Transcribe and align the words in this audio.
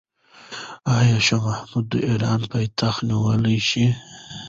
آیا 0.97 1.17
شاه 1.25 1.43
محمود 1.47 1.85
د 1.91 1.95
ایران 2.07 2.41
پایتخت 2.51 2.99
نیولی 3.09 3.57
شي؟ 3.69 3.85